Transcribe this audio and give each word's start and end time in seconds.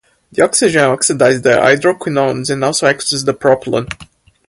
The 0.31 0.41
oxygen 0.43 0.81
oxidizes 0.81 1.43
the 1.43 1.57
hydroquinones 1.61 2.49
and 2.49 2.63
also 2.63 2.87
acts 2.87 3.13
as 3.13 3.23
the 3.25 3.35
propellant. 3.35 3.93